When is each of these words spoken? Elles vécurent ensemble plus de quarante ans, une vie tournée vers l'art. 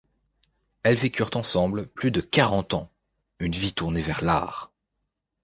Elles 0.81 0.97
vécurent 0.97 1.29
ensemble 1.37 1.85
plus 1.85 2.09
de 2.09 2.21
quarante 2.21 2.73
ans, 2.73 2.91
une 3.37 3.51
vie 3.51 3.71
tournée 3.73 4.01
vers 4.01 4.23
l'art. 4.23 4.71